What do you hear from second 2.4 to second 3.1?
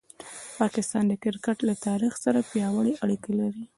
پیاوړې